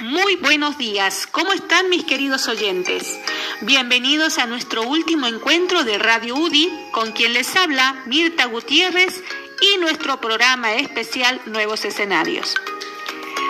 Muy 0.00 0.36
buenos 0.36 0.78
días, 0.78 1.26
¿cómo 1.26 1.52
están 1.52 1.88
mis 1.88 2.04
queridos 2.04 2.48
oyentes? 2.48 3.18
Bienvenidos 3.60 4.38
a 4.38 4.46
nuestro 4.46 4.82
último 4.82 5.26
encuentro 5.26 5.84
de 5.84 5.98
Radio 5.98 6.34
UDI, 6.34 6.70
con 6.92 7.12
quien 7.12 7.32
les 7.34 7.54
habla 7.56 8.02
Mirta 8.06 8.46
Gutiérrez 8.46 9.22
y 9.60 9.78
nuestro 9.78 10.20
programa 10.20 10.74
especial 10.74 11.40
Nuevos 11.46 11.84
Escenarios. 11.84 12.54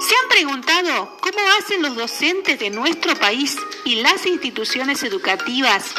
¿Se 0.00 0.14
han 0.14 0.28
preguntado 0.28 1.16
cómo 1.20 1.38
hacen 1.58 1.82
los 1.82 1.96
docentes 1.96 2.58
de 2.58 2.70
nuestro 2.70 3.14
país 3.16 3.56
y 3.84 3.96
las 3.96 4.26
instituciones 4.26 5.02
educativas 5.02 5.94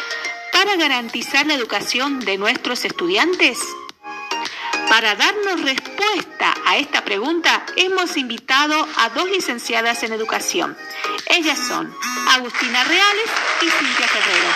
para 0.59 0.75
garantizar 0.75 1.47
la 1.47 1.53
educación 1.53 2.19
de 2.19 2.37
nuestros 2.37 2.83
estudiantes? 2.83 3.59
Para 4.89 5.15
darnos 5.15 5.61
respuesta 5.61 6.53
a 6.65 6.75
esta 6.75 7.05
pregunta, 7.05 7.65
hemos 7.77 8.17
invitado 8.17 8.85
a 8.97 9.07
dos 9.07 9.29
licenciadas 9.29 10.03
en 10.03 10.11
educación. 10.11 10.77
Ellas 11.27 11.57
son 11.65 11.95
Agustina 12.31 12.83
Reales 12.83 13.29
y 13.61 13.69
Cintia 13.69 14.07
Ferrero. 14.09 14.49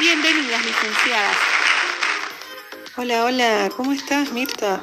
Bienvenidas, 0.00 0.64
licenciadas. 0.64 1.36
Hola, 2.96 3.24
hola, 3.26 3.70
¿cómo 3.76 3.92
estás, 3.92 4.32
Mirta? 4.32 4.80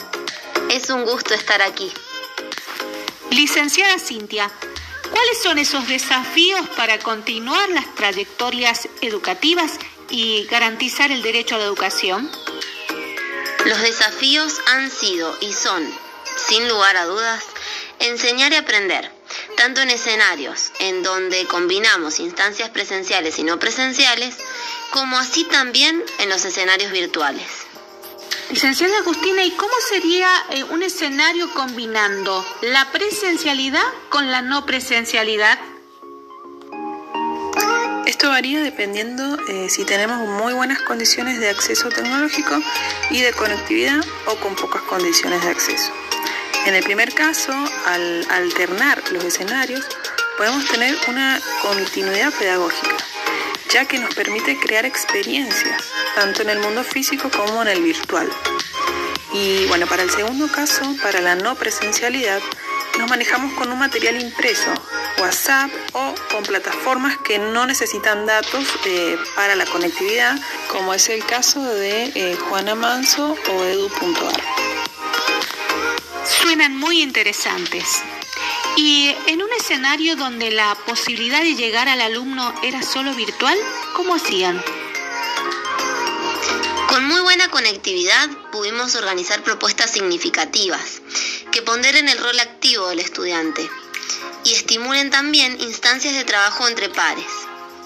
Es 0.72 0.90
un 0.90 1.04
gusto 1.04 1.34
estar 1.34 1.62
aquí. 1.62 1.92
Licenciada 3.30 4.00
Cintia, 4.00 4.50
¿cuáles 5.12 5.42
son 5.42 5.58
esos 5.58 5.88
desafíos 5.88 6.68
para 6.76 7.00
continuar 7.00 7.70
las 7.70 7.94
trayectorias 7.96 8.88
educativas 9.02 9.74
y 10.10 10.46
garantizar 10.46 11.12
el 11.12 11.22
derecho 11.22 11.56
a 11.56 11.60
la 11.60 11.66
educación? 11.66 12.30
Los 13.66 13.82
desafíos 13.82 14.62
han 14.68 14.90
sido 14.90 15.36
y 15.42 15.54
son, 15.54 15.86
sin 16.48 16.68
lugar 16.68 16.98
a 16.98 17.06
dudas, 17.06 17.44
enseñar 18.00 18.52
y 18.54 18.56
aprender, 18.56 19.12
tanto 19.58 19.82
en 19.82 19.90
escenarios 19.90 20.72
en 20.80 21.04
donde 21.04 21.46
combinamos 21.46 22.20
instancias 22.20 22.70
presenciales 22.70 23.38
y 23.40 23.44
no 23.44 23.60
presenciales, 23.60 24.36
como 24.92 25.18
así 25.18 25.44
también 25.44 26.04
en 26.20 26.30
los 26.30 26.46
escenarios 26.46 26.92
virtuales. 26.92 27.69
Licenciada 28.50 28.98
Agustina, 28.98 29.44
¿y 29.46 29.52
cómo 29.52 29.74
sería 29.90 30.28
eh, 30.50 30.64
un 30.64 30.82
escenario 30.82 31.54
combinando 31.54 32.44
la 32.64 32.92
presencialidad 32.92 33.84
con 34.10 34.32
la 34.32 34.42
no 34.42 34.66
presencialidad? 34.66 35.60
Esto 38.08 38.30
varía 38.30 38.64
dependiendo 38.64 39.38
eh, 39.48 39.70
si 39.70 39.86
tenemos 39.86 40.28
muy 40.28 40.54
buenas 40.54 40.82
condiciones 40.82 41.40
de 41.40 41.50
acceso 41.50 41.90
tecnológico 41.90 42.60
y 43.12 43.22
de 43.22 43.34
conectividad 43.34 44.04
o 44.26 44.36
con 44.38 44.56
pocas 44.56 44.82
condiciones 44.82 45.44
de 45.44 45.52
acceso. 45.52 45.92
En 46.66 46.74
el 46.74 46.84
primer 46.84 47.14
caso, 47.14 47.54
al 47.86 48.26
alternar 48.32 49.04
los 49.12 49.24
escenarios, 49.26 49.86
podemos 50.40 50.66
tener 50.66 50.98
una 51.08 51.40
continuidad 51.62 52.34
pedagógica, 52.34 52.98
ya 53.72 53.86
que 53.86 54.00
nos 54.00 54.14
permite 54.16 54.60
crear 54.60 54.86
experiencias, 54.86 55.92
tanto 56.16 56.42
en 56.42 56.50
el 56.50 56.60
mundo 56.60 56.84
físico 56.84 57.30
como 57.30 57.62
en 57.62 57.68
el 57.68 57.82
virtual. 57.82 58.30
Y 59.34 59.66
bueno, 59.68 59.86
para 59.88 60.04
el 60.04 60.10
segundo 60.10 60.52
caso, 60.52 60.84
para 61.04 61.22
la 61.22 61.36
no 61.36 61.56
presencialidad, 61.56 62.42
nos 62.98 63.10
manejamos 63.10 63.54
con 63.54 63.72
un 63.72 63.78
material 63.78 64.20
impreso, 64.20 64.74
WhatsApp 65.20 65.70
o 65.94 66.16
con 66.32 66.44
plataformas 66.44 67.18
que 67.18 67.38
no 67.38 67.68
necesitan 67.68 68.26
datos 68.26 68.66
eh, 68.86 69.18
para 69.36 69.56
la 69.56 69.66
conectividad, 69.66 70.40
como 70.72 70.94
es 70.94 71.08
el 71.10 71.24
caso 71.26 71.64
de 71.64 72.12
eh, 72.16 72.36
Juana 72.36 72.76
Manso 72.76 73.36
o 73.52 73.64
edu.ar. 73.64 74.42
Suenan 76.26 76.76
muy 76.78 77.02
interesantes. 77.02 78.04
Y 78.76 79.16
en 79.28 79.42
un 79.42 79.50
escenario 79.60 80.16
donde 80.16 80.52
la 80.52 80.76
posibilidad 80.86 81.42
de 81.42 81.56
llegar 81.56 81.90
al 81.90 82.02
alumno 82.02 82.54
era 82.64 82.82
solo 82.82 83.14
virtual, 83.14 83.58
¿cómo 83.96 84.16
hacían? 84.16 84.64
Con 86.88 87.06
muy 87.06 87.22
buena 87.22 87.50
conectividad 87.50 88.30
pudimos 88.52 88.96
organizar 88.96 89.44
propuestas 89.44 89.92
significativas 89.92 91.02
que 91.52 91.62
ponderen 91.62 92.10
el 92.10 92.18
rol 92.18 92.40
activo 92.40 92.88
del 92.90 93.00
estudiante 93.00 93.70
y 94.44 94.54
estimulen 94.54 95.10
también 95.10 95.60
instancias 95.62 96.16
de 96.16 96.24
trabajo 96.24 96.68
entre 96.68 96.90
pares, 96.90 97.32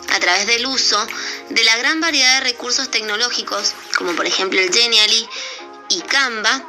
a 0.10 0.20
través 0.20 0.48
del 0.48 0.66
uso 0.66 1.06
de 1.50 1.64
la 1.64 1.76
gran 1.78 2.00
variedad 2.00 2.40
de 2.40 2.52
recursos 2.52 2.92
tecnológicos, 2.92 3.74
como 3.98 4.14
por 4.14 4.26
ejemplo 4.26 4.60
el 4.60 4.74
Genially 4.74 5.28
y 5.90 6.02
Canva, 6.02 6.66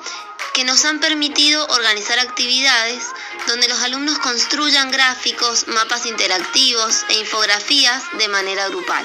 que 0.54 0.64
nos 0.64 0.84
han 0.84 1.00
permitido 1.00 1.66
organizar 1.66 2.18
actividades 2.18 3.04
donde 3.46 3.68
los 3.68 3.80
alumnos 3.82 4.18
construyan 4.18 4.90
gráficos, 4.90 5.66
mapas 5.68 6.06
interactivos 6.06 7.04
e 7.08 7.14
infografías 7.14 8.02
de 8.18 8.28
manera 8.28 8.68
grupal. 8.68 9.04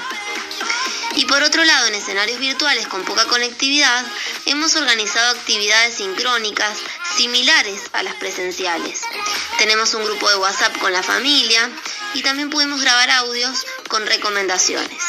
Y 1.16 1.24
por 1.26 1.42
otro 1.42 1.64
lado, 1.64 1.86
en 1.86 1.94
escenarios 1.96 2.38
virtuales 2.38 2.86
con 2.86 3.04
poca 3.04 3.24
conectividad, 3.26 4.04
hemos 4.46 4.76
organizado 4.76 5.30
actividades 5.36 5.96
sincrónicas 5.96 6.78
similares 7.16 7.82
a 7.92 8.02
las 8.02 8.14
presenciales. 8.14 9.02
Tenemos 9.58 9.92
un 9.94 10.04
grupo 10.04 10.28
de 10.28 10.36
WhatsApp 10.36 10.78
con 10.78 10.92
la 10.92 11.02
familia 11.02 11.68
y 12.14 12.22
también 12.22 12.50
pudimos 12.50 12.80
grabar 12.80 13.10
audios 13.10 13.66
con 13.88 14.06
recomendaciones. 14.06 15.02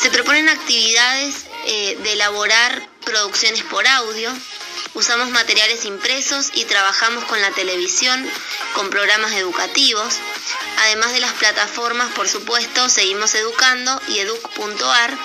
Se 0.00 0.10
proponen 0.10 0.48
actividades 0.48 1.46
eh, 1.66 1.98
de 2.02 2.12
elaborar 2.12 2.88
producciones 3.04 3.62
por 3.64 3.86
audio, 3.86 4.32
usamos 4.94 5.30
materiales 5.30 5.84
impresos 5.84 6.50
y 6.54 6.64
trabajamos 6.64 7.24
con 7.24 7.40
la 7.40 7.50
televisión, 7.52 8.28
con 8.74 8.90
programas 8.90 9.32
educativos. 9.32 10.14
Además 10.78 11.12
de 11.12 11.20
las 11.20 11.32
plataformas, 11.34 12.10
por 12.12 12.28
supuesto, 12.28 12.88
seguimos 12.88 13.34
educando 13.34 14.00
y 14.08 14.18
educ.ar. 14.18 15.16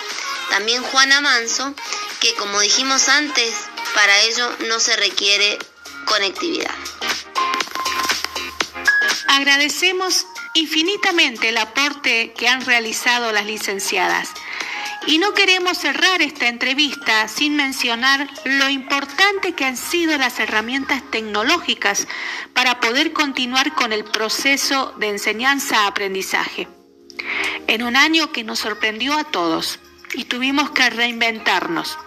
También 0.50 0.84
Juana 0.84 1.22
Manso, 1.22 1.74
que 2.20 2.34
como 2.36 2.59
dijimos 2.59 3.09
antes, 3.09 3.53
para 3.94 4.20
ello 4.22 4.56
no 4.68 4.80
se 4.80 4.96
requiere 4.96 5.58
conectividad. 6.06 6.76
Agradecemos 9.28 10.26
infinitamente 10.53 11.50
el 11.50 11.58
aporte 11.58 12.34
que 12.38 12.47
han 12.47 12.66
realizado 12.66 13.32
las 13.32 13.46
licenciadas. 13.46 14.30
Y 15.07 15.19
no 15.19 15.33
queremos 15.33 15.77
cerrar 15.77 16.21
esta 16.23 16.47
entrevista 16.47 17.27
sin 17.27 17.55
mencionar 17.55 18.27
lo 18.43 18.69
importante 18.69 19.53
que 19.53 19.66
han 19.66 19.77
sido 19.77 20.17
las 20.17 20.39
herramientas 20.39 21.03
tecnológicas 21.11 22.07
para 22.53 22.79
poder 22.79 23.13
continuar 23.13 23.75
con 23.75 23.93
el 23.93 24.03
proceso 24.03 24.93
de 24.97 25.09
enseñanza-aprendizaje. 25.09 26.67
En 27.67 27.83
un 27.83 27.95
año 27.95 28.31
que 28.31 28.43
nos 28.43 28.59
sorprendió 28.59 29.13
a 29.16 29.25
todos 29.25 29.79
y 30.16 30.25
tuvimos 30.25 30.71
que 30.71 30.89
reinventarnos. 30.89 31.97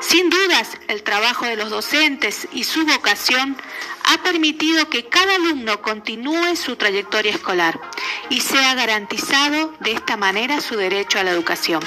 Sin 0.00 0.28
dudas, 0.28 0.78
el 0.88 1.02
trabajo 1.02 1.46
de 1.46 1.56
los 1.56 1.70
docentes 1.70 2.48
y 2.52 2.64
su 2.64 2.84
vocación 2.86 3.56
ha 4.04 4.22
permitido 4.22 4.88
que 4.88 5.08
cada 5.08 5.36
alumno 5.36 5.80
continúe 5.80 6.56
su 6.56 6.76
trayectoria 6.76 7.32
escolar 7.32 7.80
y 8.30 8.40
sea 8.40 8.74
garantizado 8.74 9.74
de 9.80 9.92
esta 9.92 10.16
manera 10.16 10.60
su 10.60 10.76
derecho 10.76 11.18
a 11.18 11.24
la 11.24 11.30
educación. 11.30 11.80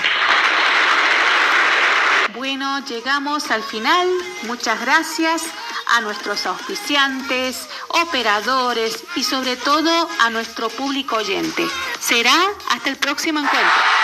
Bueno, 2.50 2.84
llegamos 2.84 3.52
al 3.52 3.62
final. 3.62 4.10
Muchas 4.48 4.82
gracias 4.82 5.44
a 5.96 6.02
nuestros 6.02 6.48
auspiciantes, 6.48 7.70
operadores 7.90 9.04
y 9.16 9.24
sobre 9.24 9.56
todo 9.56 10.10
a 10.20 10.32
nuestro 10.32 10.68
público 10.70 11.18
oyente. 11.18 11.64
Será 12.00 12.34
hasta 12.72 12.90
el 12.90 12.98
próximo 12.98 13.38
encuentro. 13.38 13.99